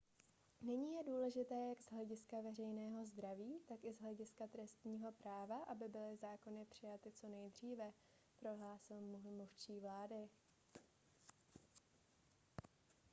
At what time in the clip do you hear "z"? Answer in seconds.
1.81-1.89, 3.93-3.99